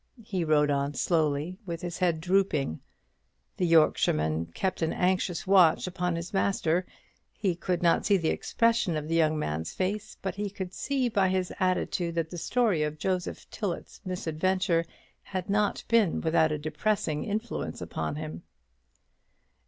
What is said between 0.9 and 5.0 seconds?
slowly, with his head drooping. The Yorkshireman kept an